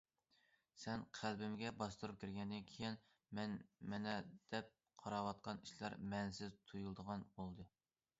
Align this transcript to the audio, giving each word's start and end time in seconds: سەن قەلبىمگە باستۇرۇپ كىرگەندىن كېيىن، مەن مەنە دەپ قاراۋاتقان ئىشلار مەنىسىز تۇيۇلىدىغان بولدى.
سەن 0.83 1.01
قەلبىمگە 1.17 1.73
باستۇرۇپ 1.81 2.23
كىرگەندىن 2.23 2.63
كېيىن، 2.71 2.97
مەن 3.39 3.53
مەنە 3.91 4.15
دەپ 4.55 4.71
قاراۋاتقان 5.03 5.61
ئىشلار 5.67 5.97
مەنىسىز 6.15 6.57
تۇيۇلىدىغان 6.71 7.27
بولدى. 7.37 7.69